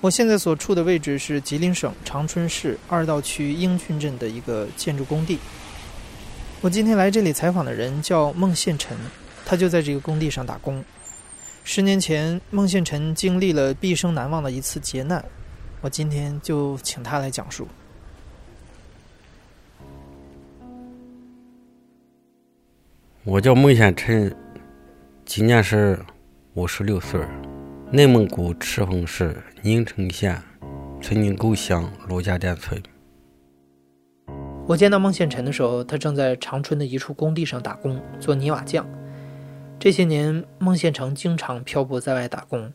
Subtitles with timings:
[0.00, 5.38] 我现在所处的位置是吉林省长春市二道区英俊镇的一个建筑工地。
[6.60, 8.96] 我今天来这里采访的人叫孟宪臣，
[9.44, 10.84] 他就在这个工地上打工。
[11.64, 15.24] 十年前，孟宪臣经历了毕生难忘的一次劫难，
[15.80, 17.66] 我今天就请他来讲述。
[23.24, 24.34] 我叫孟宪臣，
[25.24, 25.98] 今年是
[26.54, 27.20] 五十六岁，
[27.92, 30.42] 内蒙古赤峰市宁城县
[31.00, 32.82] 村宁沟乡罗家店村。
[34.66, 38.84] 我见到孟宪臣的时候，他正在长春的一处工地上打工，做泥瓦匠。
[39.78, 42.72] 这些年，孟宪成经常漂泊在外打工，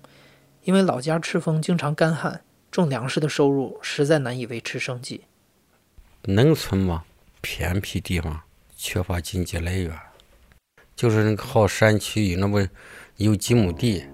[0.64, 5.26] 因为老家赤峰经常干旱，种粮食的收入实在难以维持生计。
[6.24, 7.04] 农村嘛，
[7.42, 8.44] 偏僻地方，
[8.78, 9.92] 缺乏经济来源。
[10.96, 12.66] 就是那个好山区，那么
[13.18, 14.06] 有几亩地，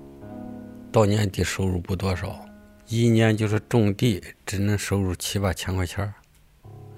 [0.97, 2.43] 到年底收入不多少，
[2.87, 6.11] 一年就是种地只能收入七八千块钱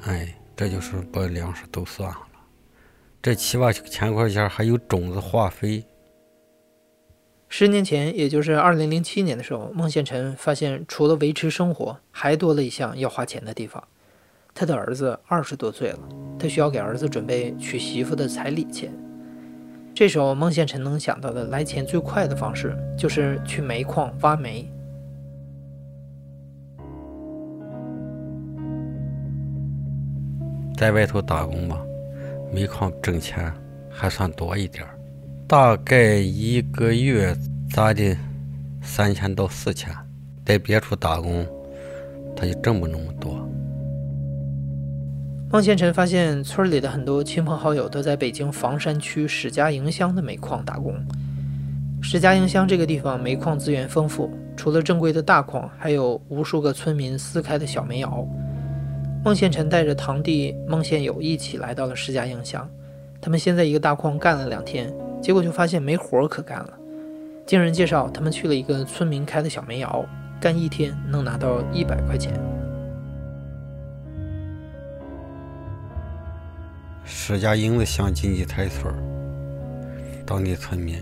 [0.05, 2.39] 哎，这就是把粮食都算上了，
[3.21, 5.83] 这七八千块钱还有种子、化肥。
[7.49, 13.85] 十年前，也就是二零零七年的时候，孟宪臣发现除了维持生活，还多了一项要花钱的地方。
[14.53, 15.99] 他的儿子二十多岁了，
[16.39, 18.93] 他需要给儿子准备娶媳妇的彩礼钱。
[19.99, 24.65] 这时候，孟宪臣能想到的来钱最快的方式，就是去煤矿挖煤。
[30.77, 31.77] 在外头打工吧，
[32.49, 33.53] 煤矿挣钱
[33.89, 34.87] 还算多一点
[35.45, 37.35] 大概一个月
[37.69, 38.15] 咋的
[38.81, 39.93] 三千到四千。
[40.45, 41.45] 在别处打工，
[42.37, 43.48] 他就挣不那么多。
[45.51, 50.93] 孟宪臣发现，村里的很多亲朋好友都在北京房山区史家营乡的煤矿打工。
[52.03, 58.27] 史家营乡这个地方煤矿资源丰富，除了正规的大矿，还有无数个村民私开的小煤窑。
[59.25, 62.69] 孟宪臣带着堂弟孟宪友一起来到了史家营乡，
[63.19, 66.73] 他们先在一个大矿干了两天，结果就发现没活可干了。
[67.47, 70.05] 经人介绍，他们去了一个村民开的小煤窑，
[70.39, 72.39] 干一天能拿到一百块钱。
[77.11, 78.93] 石家营子乡经济台村
[80.27, 80.95] 当地村民，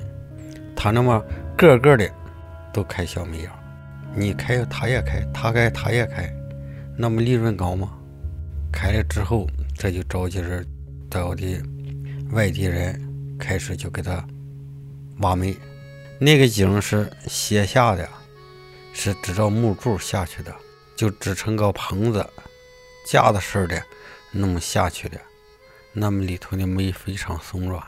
[0.73, 1.21] 他那么
[1.57, 2.09] 个个的
[2.71, 3.51] 都开小煤窑，
[4.15, 6.33] 你开他也开，他开他也开，
[6.97, 7.91] 那么利润高吗？
[8.71, 9.45] 开了之后，
[9.77, 10.65] 这就召集人
[11.09, 11.61] 到的
[12.31, 12.99] 外地人
[13.37, 14.25] 开始就给他
[15.19, 15.55] 挖煤，
[16.19, 18.07] 那个井是斜下的，
[18.93, 20.55] 是支着木柱下去的，
[20.95, 22.25] 就支撑个棚子
[23.05, 23.83] 架子式的
[24.31, 25.19] 那么下去的。
[25.99, 27.83] 那么里头的煤非常松软，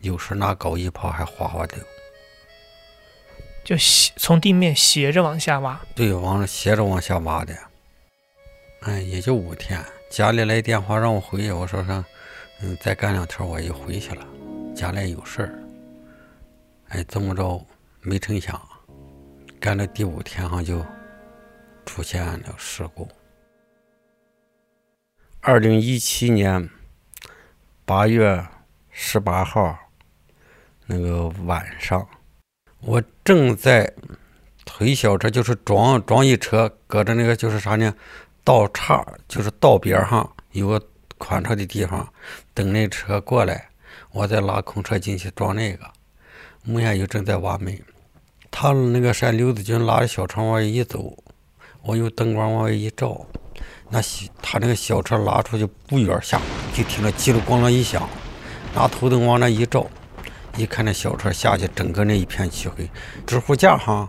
[0.00, 1.74] 有时拿镐一刨还哗哗的。
[3.64, 5.80] 就斜从地面斜着往下挖。
[5.94, 7.56] 对，往斜着往下挖的。
[8.82, 9.82] 哎，也就五天。
[10.10, 12.04] 家里来电话让我回去，我说上，
[12.60, 14.26] 嗯，再干两天我就回去了。
[14.76, 15.58] 家里有事儿。
[16.88, 17.66] 哎，这么着？
[18.02, 18.60] 没成想，
[19.58, 20.84] 干了第五天上就
[21.86, 23.08] 出现了事故。
[25.40, 26.68] 二零一七年。
[27.86, 28.42] 八月
[28.90, 29.76] 十八号
[30.86, 32.06] 那个晚上，
[32.80, 33.92] 我正在
[34.64, 37.94] 推小车，就是装装一车，搁着那个就是啥呢？
[38.42, 40.82] 道岔，就是道边上有个
[41.18, 42.10] 宽敞的地方，
[42.54, 43.68] 等那车过来，
[44.12, 45.84] 我再拉空车进去装那个。
[46.62, 47.82] 木下又正在挖煤，
[48.50, 51.22] 他那个山刘子军拉着小车往外一走，
[51.82, 53.26] 我用灯光往外一照。
[53.90, 56.40] 那小他那个小车拉出去不远下，
[56.74, 58.08] 就听着叽里咣啷一响，
[58.74, 59.86] 拿头灯往那一照，
[60.56, 62.90] 一看那小车下去，整个那一片漆黑，
[63.26, 64.08] 支护架哈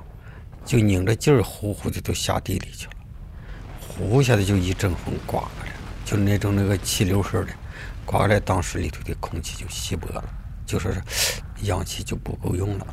[0.66, 2.94] 就拧着劲儿，呼呼的都下地里去了，
[3.80, 5.72] 呼下的就一阵风刮过来，
[6.04, 7.54] 就那种那个气流似的，
[8.06, 10.24] 刮来，当时里头的空气就稀薄了，
[10.66, 11.02] 就说是
[11.64, 12.88] 氧气就不够用了。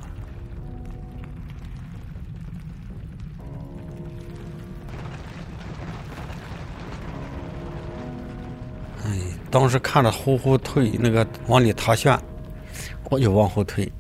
[9.53, 12.19] 当时看着呼呼退，那个往里塌陷，
[13.11, 13.93] 我就往后退，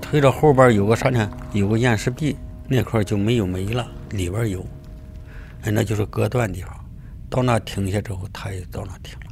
[0.00, 1.30] 推着后边有个啥呢？
[1.52, 4.66] 有个岩石壁，那块就没有煤了，里边有。
[5.62, 6.76] 哎，那就是隔断地方。
[7.28, 9.26] 到那停下之后，他也到那停了。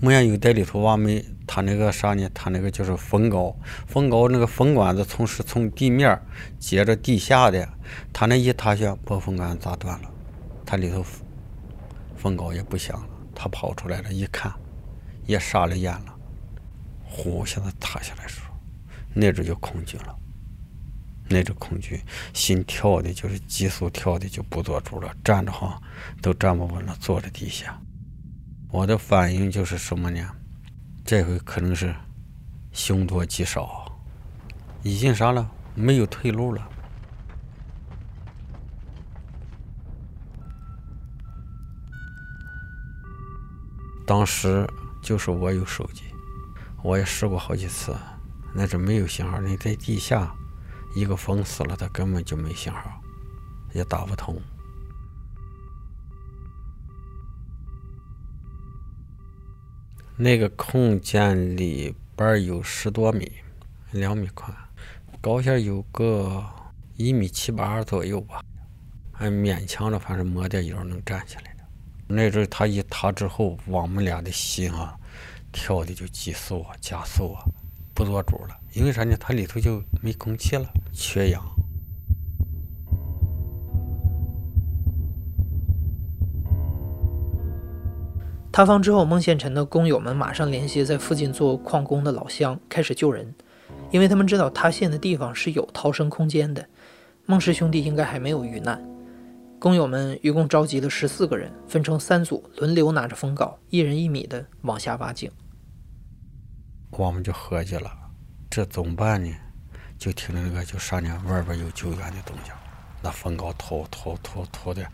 [0.00, 2.28] 木岩有在里头挖煤，他那个啥呢？
[2.34, 3.54] 他那个就是风高，
[3.86, 6.20] 风高那个风管子从是从地面
[6.58, 7.68] 接着地下的，
[8.12, 10.10] 他那一塌陷，把风管砸断了，
[10.66, 11.04] 他里头
[12.16, 13.06] 风高也不响了。
[13.34, 14.52] 他跑出来了，一看，
[15.26, 16.14] 也傻了眼了，
[17.04, 18.54] 呼，一下子塌下来时候，
[19.12, 20.16] 那阵就恐惧了。
[21.26, 22.02] 那种恐惧，
[22.34, 25.80] 心跳的就是急速跳的就不做主了，站着哈
[26.20, 27.80] 都站不稳了，坐在地下。
[28.70, 30.30] 我的反应就是什么呢？
[31.04, 31.94] 这回可能是
[32.72, 33.90] 凶多吉少，
[34.82, 35.50] 已经啥了？
[35.74, 36.68] 没有退路了。
[44.06, 44.68] 当时
[45.00, 46.04] 就是我有手机，
[46.82, 47.96] 我也试过好几次，
[48.54, 49.40] 那是没有信号。
[49.40, 50.34] 你在地下，
[50.94, 53.00] 一个封死了，它根本就没信号，
[53.72, 54.40] 也打不通。
[60.16, 63.32] 那个空间里边有十多米，
[63.90, 64.54] 两米宽，
[65.20, 66.44] 高下有个
[66.96, 68.40] 一米七八左右吧，
[69.12, 71.53] 还勉强的，反正摸点油能站起来。
[72.06, 74.94] 那阵他一塌之后，我们俩的心啊，
[75.50, 77.42] 跳的就急速啊，加速啊，
[77.94, 78.56] 不做主了。
[78.74, 79.16] 因为啥呢？
[79.18, 81.42] 它里头就没空气了，缺氧。
[88.52, 93.34] 塌方之后，孟宪臣的工友们马上联系在附近做矿工的老乡，开始救人，
[93.90, 96.68] 因为他们知道塌陷的地方是有逃生空间的，
[97.26, 98.93] 孟氏兄弟应该还没有遇难。
[99.58, 105.30] 工友们一共召集了十四个人，分成三组，轮流拿着封镐，一人一米的往下挖井。
[106.90, 107.90] 我们就合计了，
[108.50, 109.34] 这怎么办呢？
[109.96, 111.22] 就听着那个就啥呢？
[111.26, 112.52] 外边有救援的动静，
[113.00, 114.86] 那封镐拖拖拖拖的，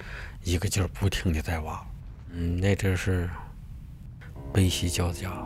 [0.44, 1.84] 一个劲儿不停的在挖。
[2.30, 3.28] 嗯，那阵是
[4.52, 5.44] 悲喜交加，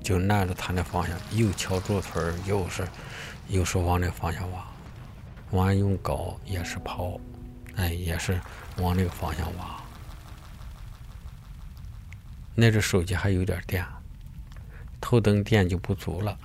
[0.00, 2.86] 就按着他那方向，又敲竹腿又是
[3.48, 4.64] 又是往那方向挖，
[5.50, 7.18] 完用镐也是刨。
[7.76, 8.40] 哎，也是
[8.78, 9.80] 往那个方向挖。
[12.54, 13.84] 那只手机还有点电，
[15.00, 16.38] 头灯电就不足了，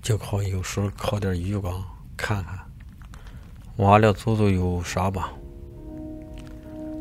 [0.00, 1.84] 就靠有时候靠点余光
[2.16, 2.58] 看看。
[3.76, 5.32] 挖了足足有啥吧，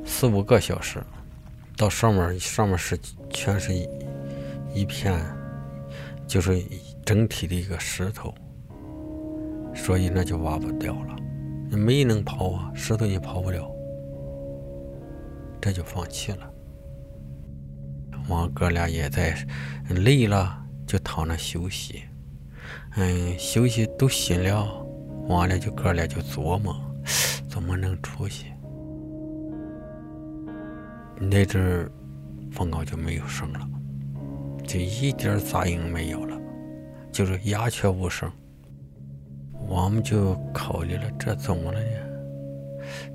[0.05, 1.03] 四五个小时，
[1.75, 2.97] 到上面上面是
[3.31, 3.87] 全是一
[4.73, 5.19] 一片，
[6.27, 6.63] 就是
[7.03, 8.33] 整体的一个石头，
[9.75, 11.15] 所以那就挖不掉了。
[11.77, 13.70] 煤能刨啊，石头也刨不了，
[15.61, 16.51] 这就放弃了。
[18.27, 19.35] 我哥俩也在
[19.89, 22.03] 累了，就躺那休息。
[22.95, 24.85] 嗯，休息都醒了，
[25.27, 26.75] 完了就哥俩就琢磨
[27.49, 28.51] 怎么能出去。
[31.19, 31.89] 那阵
[32.51, 33.59] 风高就没有声了，
[34.65, 36.35] 就一点杂音没有了，
[37.11, 38.31] 就是鸦雀无声。
[39.67, 41.89] 我们就考虑了，这怎么了呢？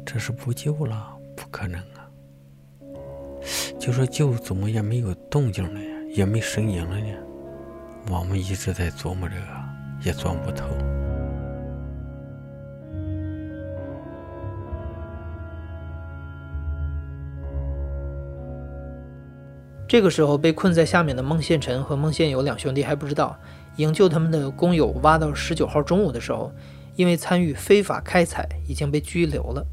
[0.04, 1.12] 这是不救了？
[1.36, 1.82] 不可能！
[3.86, 7.06] 就说救，怎么也没有动静了呀，也没声音了呢？
[8.10, 9.42] 我们一直在琢磨这个，
[10.02, 10.66] 也琢磨不透。
[19.86, 23.38] 这个时候，被困在下面的孟宪臣和孟宪友两兄弟还不知道。
[23.76, 26.50] 营救他们的工友挖到十九号中午的时候，
[26.96, 29.64] 因为参与非法开采，已经被拘留了。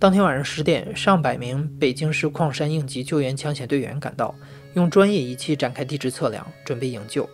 [0.00, 4.32] 当天晚上十点，上百名北京市矿山应急救援抢险队员赶到，
[4.74, 7.28] 用专业仪器展开地质测量，准备营救。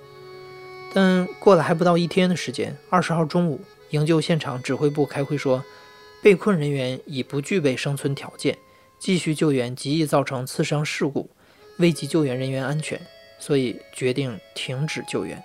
[0.94, 3.60] 但过了还不到一天的时间，二十号中午，
[3.90, 5.62] 营救现场指挥部开会说，
[6.22, 8.56] 被困人员已不具备生存条件，
[8.98, 11.28] 继续救援极易造成次伤事故，
[11.76, 12.98] 危及救援人员安全，
[13.38, 15.42] 所以决定停止救援。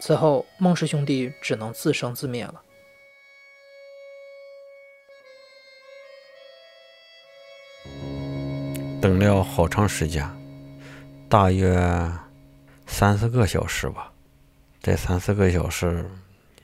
[0.00, 2.62] 此后，孟氏兄弟只能自生自灭了。
[9.00, 10.28] 等了好长时间，
[11.28, 12.10] 大约
[12.86, 14.10] 三四个小时吧。
[14.80, 16.08] 这三四个小时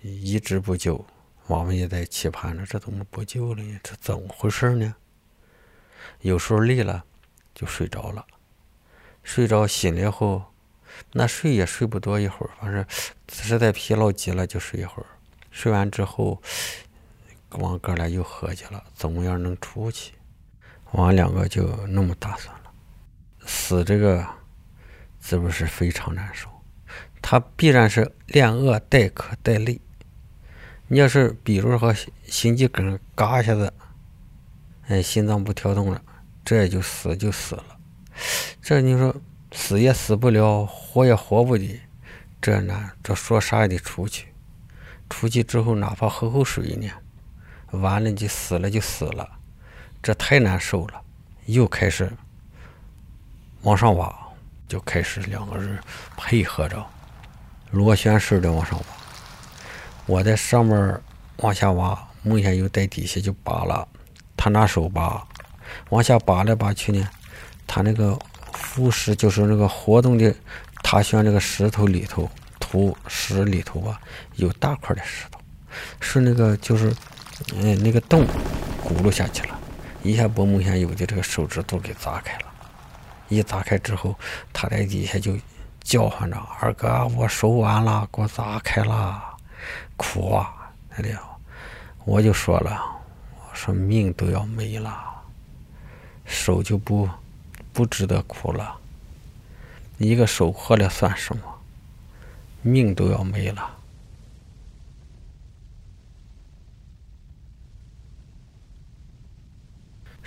[0.00, 1.04] 一直不救，
[1.46, 3.80] 我们也在期盼着，这怎么不救了呢？
[3.82, 4.94] 这怎么回事呢？
[6.22, 7.04] 有时候累了
[7.54, 8.24] 就睡着了，
[9.22, 10.44] 睡着醒了后。
[11.12, 12.84] 那睡也睡不多一会儿，反正
[13.32, 15.06] 实在疲劳极了就睡一会儿。
[15.50, 16.40] 睡完之后，
[17.50, 20.12] 我哥俩又合计了，怎么样能出去？
[20.92, 22.70] 我两个就那么打算了。
[23.44, 24.26] 死这个
[25.20, 26.48] 是不是非常难受？
[27.20, 29.80] 他必然是连饿带渴带累。
[30.88, 31.94] 你要是比如说
[32.24, 33.72] 心肌梗嘎一下子，
[34.86, 36.00] 哎，心脏不跳动了，
[36.44, 37.64] 这也就死就死了。
[38.60, 39.14] 这你说？
[39.54, 41.80] 死也死不了，活也活不的，
[42.40, 44.28] 这呢，这说啥也得出去。
[45.10, 46.88] 出去之后，哪怕喝口水呢，
[47.72, 49.28] 完了就死了就死了，
[50.02, 51.00] 这太难受了。
[51.46, 52.10] 又开始
[53.62, 54.14] 往上挖，
[54.68, 55.78] 就开始两个人
[56.16, 56.84] 配合着，
[57.70, 58.84] 螺旋式的往上挖。
[60.06, 61.00] 我在上面
[61.38, 63.86] 往下挖，孟先友在底下就扒拉，
[64.36, 65.26] 他拿手扒，
[65.90, 67.08] 往下扒来扒去呢，
[67.66, 68.18] 他那个
[68.52, 70.34] 浮石就是那个活动的
[70.82, 72.30] 塌陷那个石头里头，
[72.60, 74.00] 土石里头啊，
[74.36, 75.40] 有大块的石头，
[76.00, 76.94] 是那个就是
[77.56, 78.24] 嗯那个洞
[78.84, 79.60] 轱辘下去了，
[80.02, 82.46] 一下把孟先友的这个手指头给砸开了，
[83.28, 84.14] 一砸开之后，
[84.52, 85.36] 他在底下就
[85.80, 89.22] 叫唤着：“二哥，我手完了，给我砸开了。”
[89.96, 90.72] 哭啊！
[90.96, 91.22] 哎呀，
[92.04, 92.82] 我就说了，
[93.38, 94.92] 我说命都要没了，
[96.24, 97.08] 手就不
[97.72, 98.76] 不值得哭了。
[99.98, 101.42] 一个手破了算什么？
[102.62, 103.70] 命都要没了。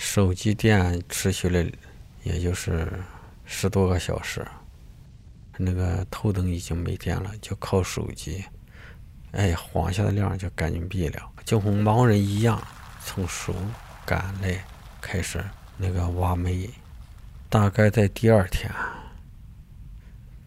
[0.05, 1.67] 手机电持续了，
[2.21, 2.87] 也就是
[3.43, 4.45] 十多个小时。
[5.57, 8.45] 那个头灯已经没电了，就靠手机。
[9.31, 12.61] 哎，晃下的亮就赶紧闭了，就和盲人一样，
[13.03, 13.53] 从树
[14.05, 14.63] 干来
[15.01, 15.43] 开始
[15.75, 16.69] 那个挖煤。
[17.49, 18.71] 大概在第二天，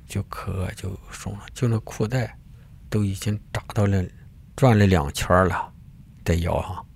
[0.06, 2.38] 就可就松了，就那裤带
[2.88, 4.04] 都已经扎到了，
[4.54, 5.72] 转了两圈了，
[6.24, 6.86] 在腰上，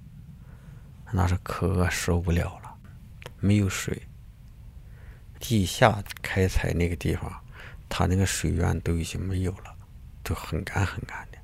[1.13, 2.75] 那是可受不了了，
[3.39, 4.03] 没有水。
[5.39, 7.31] 地下开采那个地方，
[7.89, 9.75] 它那个水源都已经没有了，
[10.23, 11.39] 都很干很干的。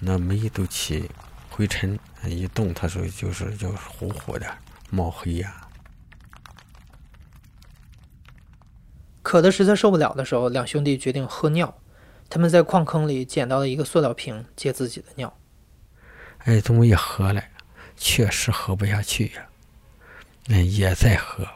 [0.00, 1.08] 那煤都起
[1.48, 4.58] 灰尘，一动，他说就是就糊糊的
[4.90, 5.48] 冒黑烟。
[9.22, 11.78] 渴的实在受不了的时候，两兄弟决定喝尿。
[12.28, 15.38] 他们在矿坑里捡到了一个塑料瓶，接自己的尿。
[16.38, 17.52] 哎，这么一喝来，
[17.96, 19.46] 确实喝不下去呀。
[20.46, 21.46] 那也在喝，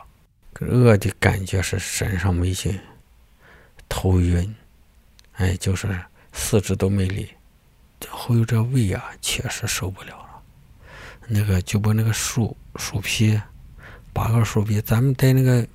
[0.61, 2.78] 饿的感觉是身上没劲，
[3.88, 4.55] 头晕，
[5.33, 6.00] 哎，就是
[6.33, 7.28] 四肢都没力。
[8.09, 10.43] 后有这胃啊，确实受不了了。
[11.26, 13.40] 那个就把那个树树皮，
[14.12, 15.66] 拔个树皮，咱们在那个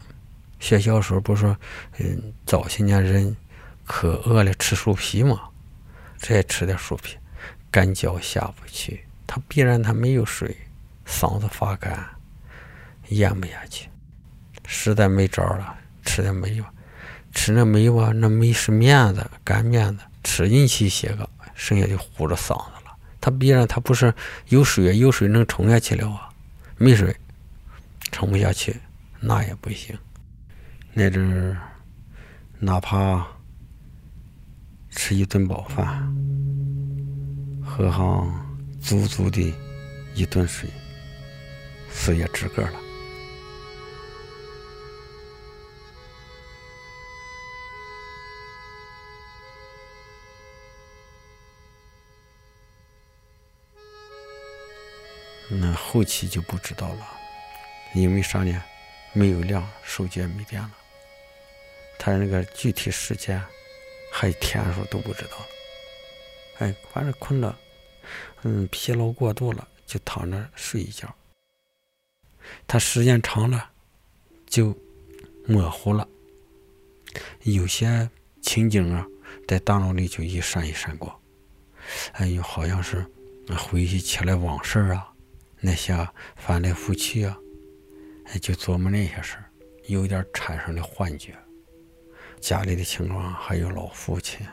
[0.59, 1.57] 学校时候不是说，
[1.97, 3.35] 嗯，早些年人
[3.85, 5.41] 可饿了吃树皮嘛，
[6.17, 7.17] 再吃点树皮，
[7.69, 9.03] 干嚼下不去，
[9.33, 10.53] 他必然他没有水，
[11.07, 12.05] 嗓子发干，
[13.07, 13.87] 咽不下去，
[14.67, 15.73] 实在没招了，
[16.03, 16.69] 吃点煤吧，
[17.31, 21.29] 吃那煤吧，那煤是面子，干面子，吃进去些个。
[21.53, 22.91] 剩下就糊着嗓子了。
[23.21, 24.13] 他必然他不是
[24.49, 26.29] 有水，有水能冲下去了啊，
[26.77, 27.15] 没水
[28.11, 28.75] 冲不下去，
[29.21, 29.97] 那也不行。
[30.91, 31.57] 那阵儿
[32.59, 33.25] 哪怕
[34.89, 36.13] 吃一顿饱饭，
[37.63, 38.50] 喝上
[38.81, 39.53] 足足的
[40.15, 40.69] 一顿水，
[41.91, 42.79] 死也值个了。
[55.53, 57.07] 那后期就不知道了，
[57.93, 58.63] 因为啥呢？
[59.13, 60.71] 没有亮，手机也没电了。
[61.99, 63.41] 他那个具体时间
[64.11, 65.45] 还天数都不知道。
[66.59, 67.59] 哎，反正困了，
[68.43, 71.13] 嗯，疲劳过度了，就躺着睡一觉。
[72.67, 73.69] 他时间长了，
[74.47, 74.75] 就
[75.45, 76.07] 模糊了，
[77.43, 78.09] 有些
[78.41, 79.05] 情景啊，
[79.47, 81.19] 在大脑里就一闪一闪过。
[82.13, 83.05] 哎呦，好像是
[83.57, 85.07] 回忆起来往事啊。
[85.59, 85.95] 那些
[86.35, 87.37] 翻来覆去啊，
[88.25, 89.37] 哎，就琢磨那些事，
[89.85, 91.35] 有点产生了幻觉。
[92.39, 94.43] 家里的情况，还有老父亲，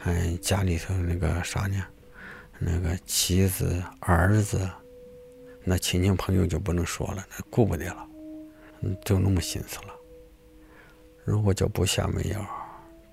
[0.00, 1.82] 嗯，家里头那个啥呢？
[2.62, 4.68] 那个妻子、儿子，
[5.64, 8.06] 那亲戚朋友就不能说了，那顾不得了，
[9.02, 9.94] 就那么心思了。
[11.24, 12.46] 如果就不下煤窑，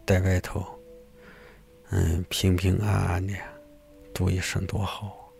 [0.05, 0.65] 在外头，
[1.91, 3.33] 嗯，平平安安的
[4.13, 5.31] 度一生多好。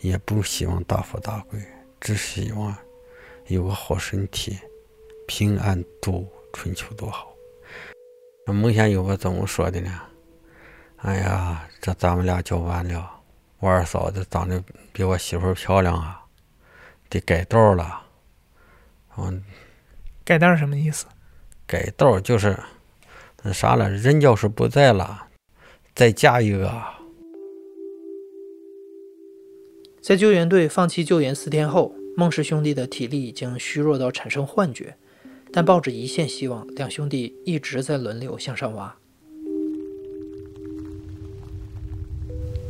[0.00, 1.58] 也不希望大富大贵，
[2.00, 2.76] 只希望
[3.46, 4.58] 有个好身体，
[5.28, 7.32] 平安度春秋多好。
[8.44, 10.02] 那孟先友我怎么说的呢？
[10.96, 13.21] 哎呀，这咱们俩就完了。
[13.62, 14.60] 我二嫂子长得
[14.92, 16.24] 比我媳妇漂亮啊，
[17.08, 18.02] 得改道了。
[19.16, 19.44] 嗯，
[20.24, 21.06] 改道什么意思？
[21.64, 22.58] 改道就是
[23.44, 25.28] 那啥了，人要是不在了，
[25.94, 26.82] 再嫁一个。
[30.02, 34.96] 在救援队放弃救援四天后，孟氏兄弟的体力已经虚弱到产生幻觉，
[35.52, 38.96] 但抱着一线希望，两兄弟一直在轮流向上挖。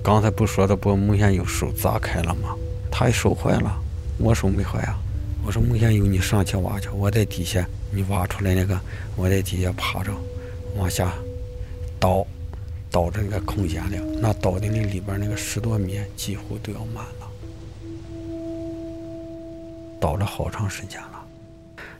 [0.03, 2.57] 刚才不说的把孟先友手砸开了吗？
[2.91, 3.81] 他手坏了，
[4.19, 4.99] 我手没坏啊。
[5.47, 8.79] 我说孟先友，你上去挖去，我在底下，你挖出来那个，
[9.15, 10.13] 我在底下趴着，
[10.77, 11.13] 往下
[12.01, 12.27] 倒，
[12.91, 17.31] 倒着那个空间里，那倒的那里边那个十多米几乎都要满了，
[20.01, 21.25] 倒了好长时间了。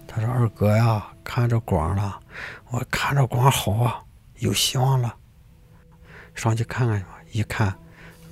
[0.09, 2.19] 他说：“二哥呀，看着光了，
[2.71, 4.03] 我看着光好啊，
[4.41, 5.15] 有希望了。
[6.35, 7.11] 上去看看去吧。
[7.33, 7.75] 一看，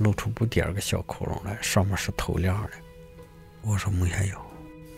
[0.01, 2.71] 露出不点儿个小窟窿来，上面是透亮的。
[3.63, 4.41] 我说孟先友，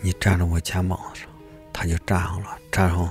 [0.00, 1.28] 你站在我肩膀上，
[1.72, 3.10] 他就站上了，站上。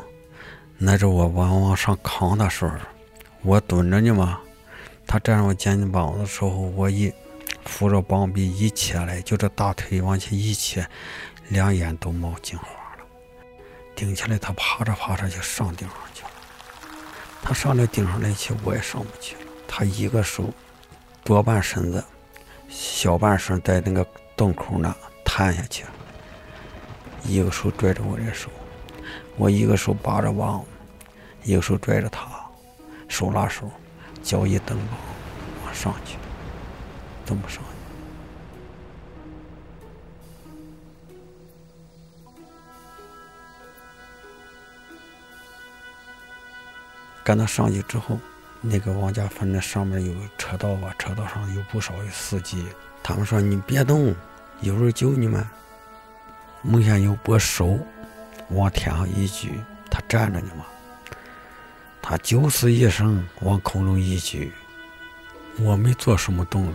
[0.77, 2.73] 那是我往往上扛的时候，
[3.43, 4.39] 我蹲着呢嘛，
[5.05, 7.13] 他站上我肩膀的时候，我一
[7.65, 10.83] 扶着膀臂一起来，就这大腿往前一起，
[11.49, 12.65] 两眼都冒金花
[12.97, 13.05] 了。
[13.93, 16.29] 顶起来，他爬着爬着就上顶上去了。
[17.43, 19.41] 他上了顶上来去，我也上不去了。
[19.67, 20.51] 他一个手
[21.23, 22.03] 多半身子，
[22.67, 25.85] 小半身在那个洞口那探下去，
[27.23, 28.49] 一个手拽着我的手，
[29.37, 30.65] 我一个手扒着网，
[31.43, 32.27] 一个手拽着他，
[33.07, 33.69] 手拉手，
[34.21, 34.87] 脚一蹬网，
[35.65, 36.17] 往上去，
[37.25, 37.63] 怎么上？
[47.23, 48.17] 赶到上去之后，
[48.61, 52.65] 那个王家坟那上面有车道吧，车道上有不少的司机。
[53.01, 54.15] 他们说：“你别动，
[54.59, 55.45] 有人救你们。”
[56.61, 57.79] 孟宪友把手
[58.49, 60.65] 往天上一举，他站着呢嘛，
[62.03, 64.51] 他九死一生往空中一举，
[65.57, 66.73] 我没做什么动作。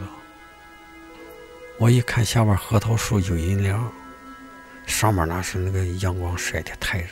[1.78, 3.88] 我一看下边核桃树有阴凉，
[4.86, 7.10] 上面那是那个阳光晒的太热，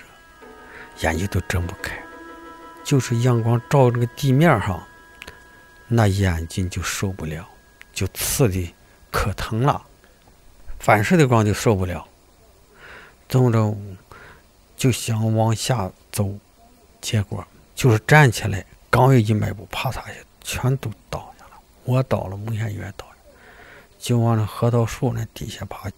[1.02, 1.96] 眼睛都睁不开。
[2.84, 4.86] 就是阳光照这个地面上，
[5.88, 7.48] 那眼睛就受不了，
[7.94, 8.74] 就刺的
[9.10, 9.82] 可疼了。
[10.78, 12.06] 反射的光就受不了，
[13.26, 13.74] 怎么着
[14.76, 16.30] 就想往下走，
[17.00, 17.42] 结果
[17.74, 21.52] 就是站起来，刚有一迈步，啪嚓一下，全都倒下了。
[21.84, 23.16] 我倒了，孟先也倒了，
[23.98, 25.90] 就往那核桃树那底下爬。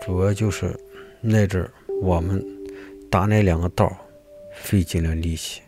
[0.00, 0.78] 主要就是。
[1.26, 2.44] 那阵儿我们
[3.10, 3.90] 打那两个道
[4.54, 5.62] 费尽了力气。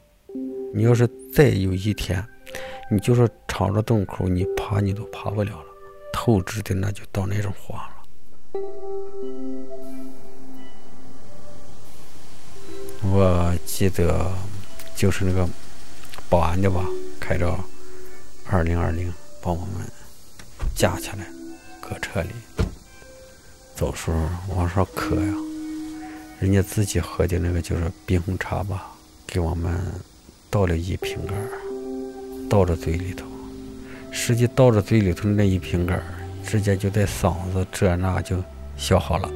[0.75, 2.23] 你要是再有一天，
[2.90, 5.64] 你就是敞着洞口，你爬你都爬不了了。
[6.12, 8.61] 透支的那就到那种慌了。
[13.11, 14.31] 我记得
[14.95, 15.49] 就是那个
[16.29, 16.85] 保安的吧，
[17.19, 17.59] 开着
[18.47, 19.87] 二零二零把我们
[20.75, 21.27] 架起来，
[21.81, 22.29] 搁车里。
[23.75, 25.35] 走时候往上磕呀，
[26.38, 28.92] 人家自己喝的那个就是冰红茶吧，
[29.27, 29.81] 给我们
[30.51, 31.49] 倒了一瓶盖儿，
[32.49, 33.27] 倒着嘴里头，
[34.11, 36.03] 实际倒着嘴里头那一瓶盖儿，
[36.44, 38.42] 直接就在嗓子这那就
[38.77, 39.31] 消耗了。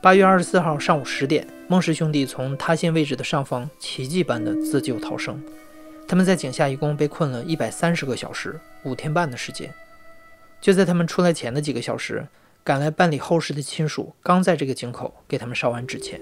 [0.00, 5.42] 八月二十四号上午十点，孟氏兄弟从塌陷位置的上方奇迹般的自救逃生，
[6.06, 9.68] 他们在井下一共被困了一百三十个小时，五天半的时间。
[10.60, 12.24] 就在他们出来前的几个小时，
[12.68, 16.20] 赶来办理后事的亲属刚在这个井口给他们烧完纸钱。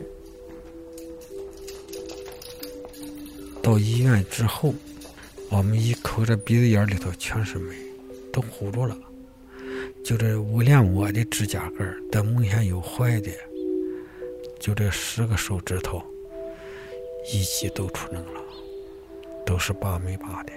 [3.60, 4.72] 到医院之后，
[5.50, 7.74] 我们一抠这鼻子眼里头全是煤，
[8.32, 8.96] 都糊住了。
[10.04, 13.28] 就这我连我的指甲盖儿的目前有坏的，
[14.60, 16.00] 就这十个手指头，
[17.32, 18.40] 一起都出脓了，
[19.44, 20.52] 都是拔没拔的。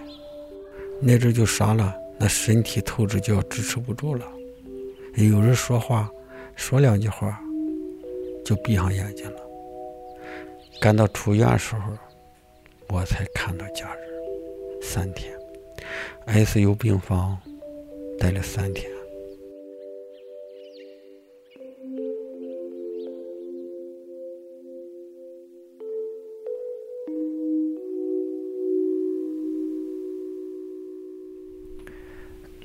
[1.01, 1.91] 那阵就傻了。
[2.19, 4.29] 那身体透支就要支持不住了，
[5.15, 6.09] 有人说话，
[6.55, 7.39] 说两句话，
[8.45, 9.41] 就闭上眼睛了。
[10.79, 11.91] 赶到出院时候，
[12.89, 14.03] 我才看到家人，
[14.81, 15.33] 三天
[16.27, 17.37] ，ICU 病房
[18.17, 18.89] 待了三天。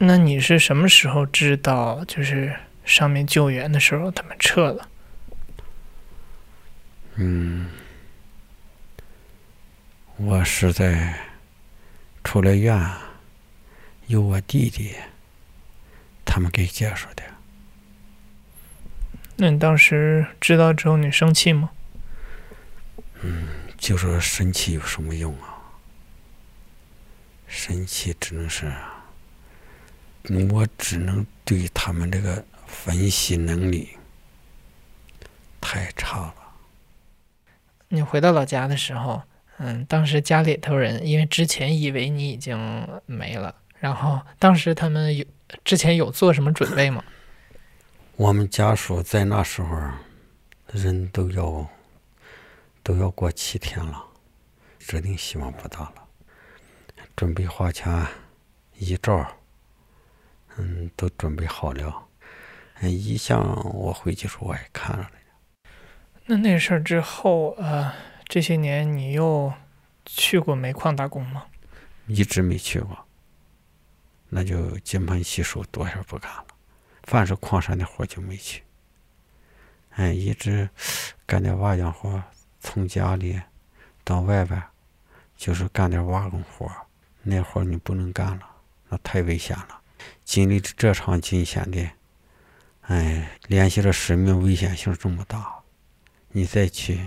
[0.07, 4.88] 那你是什么时候知道，就是上面救援的时候他们撤了？
[7.14, 7.71] 嗯，
[10.17, 11.14] 我是在
[12.23, 12.90] 出了院，
[14.09, 14.95] 有我弟弟，
[16.25, 17.23] 他们给介绍的。
[19.37, 21.71] 那你当时知道之后，你生气吗？
[23.23, 25.55] 嗯，就说生气有什么用啊？
[27.47, 28.73] 生气只能是。
[30.50, 33.90] 我只能对他们这个分析能力
[35.60, 36.34] 太差了。
[37.88, 39.22] 你回到老家的时候，
[39.58, 45.24] 嗯，当时家里头人因为之前以为你已经没了，然后当时他们有
[45.64, 47.04] 之前有做什么准备吗？
[48.16, 49.76] 我们家属在那时候
[50.72, 51.68] 人都要
[52.82, 54.02] 都要过七天了，
[54.78, 55.94] 指定希望不大了，
[57.14, 58.06] 准备花钱
[58.78, 59.30] 遗照，
[60.57, 62.09] 嗯，都准备好了。
[62.81, 63.40] 嗯遗像
[63.73, 65.11] 我回去时候我也看了。
[66.27, 67.93] 那那事儿之后，呃，
[68.27, 69.53] 这些年你又
[70.05, 71.47] 去过煤矿打工吗？
[72.07, 73.07] 一直没去过，
[74.29, 76.47] 那就金盆洗手，多少不干了。
[77.05, 78.62] 凡是矿山的活就没去。
[79.90, 80.69] 哎，一直
[81.25, 82.23] 干点瓦匠活，
[82.61, 83.40] 从家里
[84.03, 84.62] 到外边，
[85.37, 86.71] 就是干点瓦工活。
[87.23, 88.47] 那活你不能干了，
[88.88, 89.81] 那太危险了。
[90.25, 91.90] 经历这场惊险的，
[92.83, 95.62] 哎，联系着生命危险性这么大。
[96.33, 97.01] 你再去，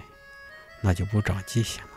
[0.82, 1.90] 那就不长记性了。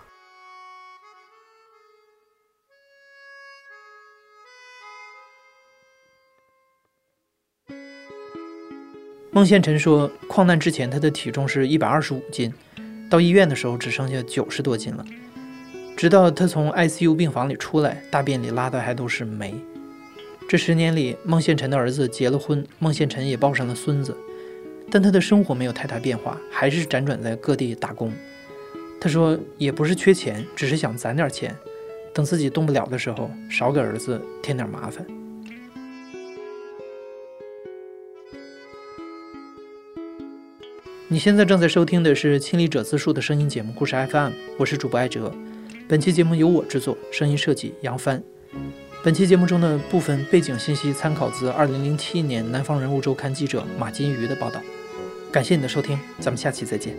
[9.32, 12.52] 孟宪臣说，矿难之前他的体重是一百二十五斤，
[13.08, 15.04] 到医院的时候只剩下九十多斤了。
[15.96, 19.54] 直到他从 ICU 病房里出来，大便里拉的还都是煤。
[20.50, 24.16] 这十年里，孟宪臣的儿子结了婚，孟宪臣也抱上了孙子。
[24.90, 28.12] 但他的生活没有太大变化，还是辗转在各地打工。
[29.00, 31.54] 他说：“也不是缺钱，只是想攒点钱，
[32.12, 35.06] 等自己动不了的时候，少给儿子添点麻烦。”
[41.06, 45.32] 你现在正在收听的是《亲历者自述》的声音节目《故事 FM》，我是主播艾哲。
[45.86, 48.20] 本期节目由我制作，声音设计杨帆。
[49.02, 54.60] 本期节目中的部分背景信息参考自2007年《南方人物周刊》记者马金鱼的报道。
[55.32, 56.94] 感谢你的收听，咱们下期再见。